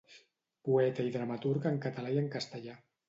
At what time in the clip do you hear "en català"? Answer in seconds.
1.73-2.15